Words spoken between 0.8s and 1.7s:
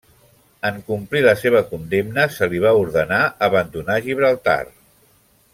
complir la seva